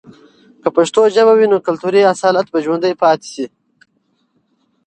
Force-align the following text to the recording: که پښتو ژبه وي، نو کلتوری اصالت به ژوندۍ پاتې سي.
که 0.61 0.67
پښتو 0.75 1.01
ژبه 1.15 1.33
وي، 1.35 1.47
نو 1.51 1.57
کلتوری 1.67 2.09
اصالت 2.13 2.47
به 2.53 2.59
ژوندۍ 2.65 2.93
پاتې 3.01 3.27
سي. 3.33 3.45